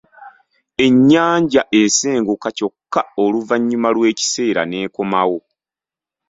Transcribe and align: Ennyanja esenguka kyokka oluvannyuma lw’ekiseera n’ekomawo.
Ennyanja 0.85 1.61
esenguka 1.81 2.47
kyokka 2.57 3.01
oluvannyuma 3.23 3.89
lw’ekiseera 3.95 4.61
n’ekomawo. 4.65 5.39